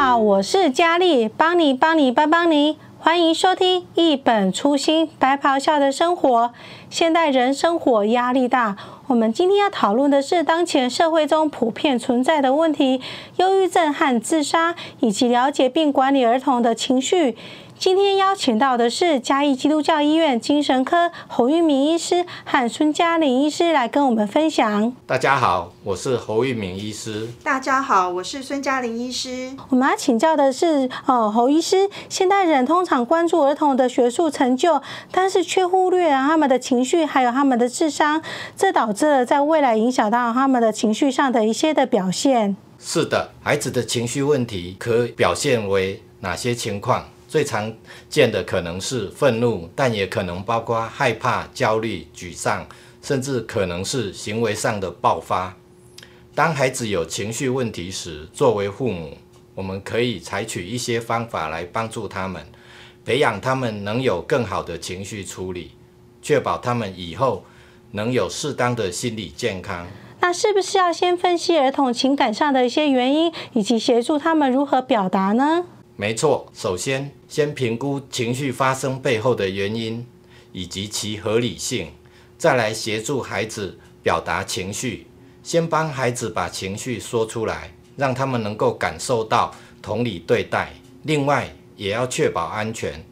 [0.00, 6.52] 好，我是佳丽，帮你帮你帮帮你，欢迎收听一本初心白袍下的生活。
[6.88, 8.76] 现代人生活压力大，
[9.08, 13.00] 我们今天要讨论的是当前社会中普遍存在的问题——
[13.38, 17.36] 忧郁症和自杀，以及了解并管理儿童的情绪。
[17.78, 24.92] 今天邀请到的是嘉义基督教医院精神科侯玉明医师和孙嘉玲医师来跟我们分享。
[25.06, 27.28] 大家好，我是侯玉明医师。
[27.44, 29.52] 大家好，我是孙嘉玲医师。
[29.68, 34.82] 我们要请教的是，哦，侯医师，现代人通常关注儿童的学术成就，
[35.12, 38.20] 但是却忽略了他们的情绪，还有他们的智商，
[38.56, 42.56] 这导致了在未来影响到他们的情绪上的一些的表现。
[42.80, 47.04] 是的，孩子的情绪问题可表现为哪些情况？
[47.28, 47.70] 最常
[48.08, 52.66] 见的可能是愤怒，但也可能包括害怕、焦虑、沮丧，
[53.02, 55.54] 甚至可能是行为上的爆发。
[56.34, 59.16] 当孩子有情绪问题时，作为父母，
[59.54, 62.42] 我们可以采取一些方法来帮助他们，
[63.04, 65.72] 培养他们能有更好的情绪处理，
[66.22, 67.44] 确保他们以后
[67.90, 69.86] 能有适当的心理健康。
[70.20, 75.66] 那是不是要先分析儿童情感上的一些原因，以及协助他们如何表达呢？
[76.00, 80.06] 没错，首先先评估情绪发生背后的原因
[80.52, 81.88] 以及其合理性，
[82.38, 85.08] 再来协助孩子表达情绪。
[85.42, 90.72] 先帮孩子把情绪说出来，让他们能够感受到同理对待。
[91.02, 93.04] 另外，也要确保安全，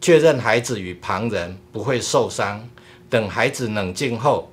[0.00, 2.66] 确认孩子与旁人不会受伤。
[3.10, 4.50] 等孩子冷静后，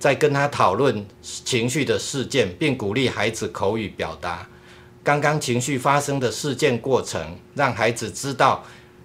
[0.00, 4.48] 再跟他讨论情绪的事件，并鼓励孩子口语表达。
[5.04, 8.64] 刚刚情绪发生的事件过程，让孩子知道、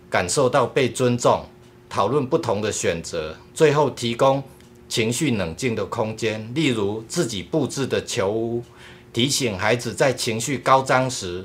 [0.09, 1.43] 感受到被尊重，
[1.89, 4.43] 讨论不同的选择，最后提供
[4.87, 8.63] 情绪冷静的空间，例如自己布置的球屋，
[9.11, 11.43] 提醒孩子在情绪高涨时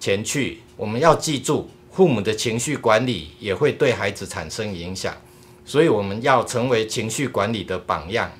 [0.00, 0.60] 前去。
[0.76, 5.14] 我们要记住，父母的情绪管理也会对孩子产生影响，
[5.64, 8.32] 所以我们要成为情绪管理的榜样。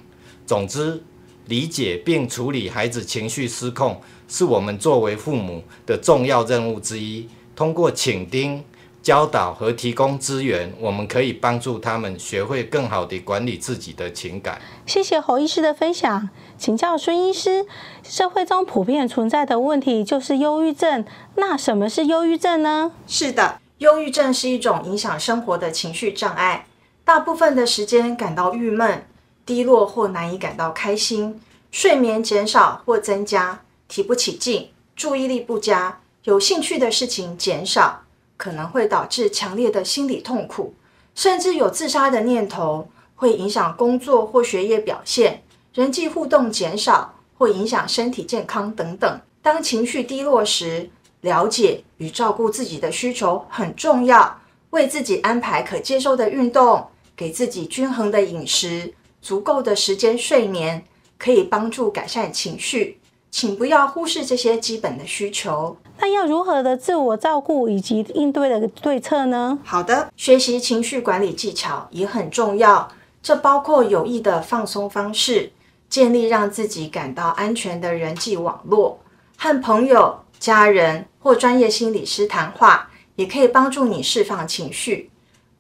[0.44, 1.00] 总之，
[1.46, 7.28] 理解并处理孩子情绪失控，是我们作为父母的重要任务之一。
[7.54, 8.64] 通过倾听、
[9.02, 14.60] 教导和提供资源，我们可以帮助他们学会更好地管理自己的情感。
[14.86, 16.30] 谢谢侯医师的分享。
[16.56, 17.66] 请教孙医师，
[18.04, 21.04] 社会中普遍存在的问题就是忧郁症。
[21.34, 22.92] 那什么是忧郁症呢？
[23.06, 26.66] 是的，忧郁症是一种影响生活的情绪障碍，
[27.04, 29.04] 大部分的时间感到郁闷。
[29.44, 38.02] 低落或难以感到开心，睡眠减少或增加，提不起劲，注意力不佳，有兴趣的事情减少，
[38.36, 40.74] 可能会导致强烈的心理痛苦，
[41.14, 45.42] 甚至有自杀的念头，会影响工作或学业表现，
[45.74, 49.20] 人际互动减少，或影响身体健康等等。
[49.42, 50.88] 当情绪低落时，
[51.22, 56.86] 了解与照顾自己的需求很重要，为自己安排可接受的运动，
[57.16, 58.94] 给自己均衡的饮食。
[59.22, 60.84] 足够的时间睡眠
[61.16, 62.98] 可以帮助改善情绪，
[63.30, 65.76] 请不要忽视这些基本的需求。
[65.98, 69.60] 那要如何的自我照顾以及应对的对策呢？
[69.64, 72.90] 好的，学习情绪管理技巧也很重要，
[73.22, 75.52] 这包括有益的放松方式，
[75.88, 78.98] 建立让自己感到安全的人际网络，
[79.36, 85.10] 和朋友、家人或专业心理师谈话，也可以帮助你释放情绪。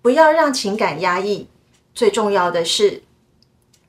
[0.00, 1.46] 不要让情感压抑，
[1.94, 3.04] 最重要的是。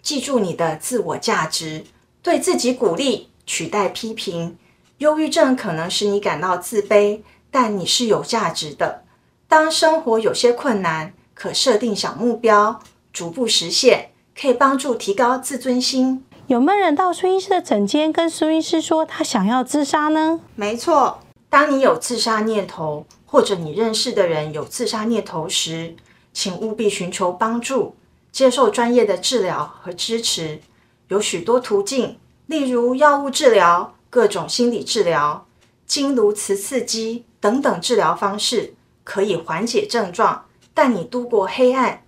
[0.04, 1.86] 记住你的自我价值，
[2.22, 4.58] 对自己鼓励，取代批评。
[4.98, 9.06] 忧郁症可能使你感到自卑，但你是有价值的。
[9.48, 12.82] 当生活有些困难，可设定小目标，
[13.14, 14.10] 逐步实现，
[14.40, 16.26] 可以帮助提高自尊心。
[16.48, 20.42] 有没有人到孙医师的诊间跟孙医师说他想要自杀呢？
[20.56, 25.96] 没错，当你有自杀念头，或者你认识的人有自杀念头时，
[26.34, 27.96] 请务必寻求帮助。
[28.34, 30.60] 接受专业的治疗和支持，
[31.08, 32.18] 有许多途径，
[32.48, 35.46] 例如药物治疗、各种心理治疗、
[35.86, 38.74] 经颅磁刺激等等治疗方式，
[39.04, 42.02] 可以缓解症状，带你度过黑暗。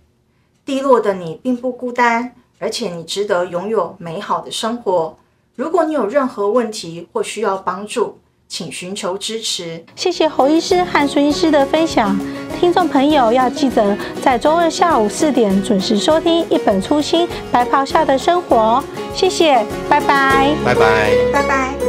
[0.64, 5.16] 低落的你并不孤单，而且你值得拥有美好的生活。
[5.54, 8.18] 如果你有任何问题或需要帮助，
[8.48, 9.84] 请寻求支持。
[9.94, 12.18] 谢谢侯医师和孙医师的分享。
[12.58, 18.82] 听众朋友要记得在周二下午四点准时收听《一本初心白袍下的生活》。
[19.16, 21.85] 谢谢，拜拜，拜拜，拜拜。